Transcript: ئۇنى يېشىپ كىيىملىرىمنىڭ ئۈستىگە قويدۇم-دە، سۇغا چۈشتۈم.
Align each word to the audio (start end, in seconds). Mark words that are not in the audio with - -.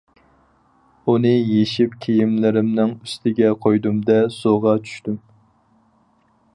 ئۇنى 1.11 1.33
يېشىپ 1.33 1.93
كىيىملىرىمنىڭ 2.05 2.95
ئۈستىگە 3.05 3.53
قويدۇم-دە، 3.67 4.19
سۇغا 4.39 4.75
چۈشتۈم. 4.89 5.25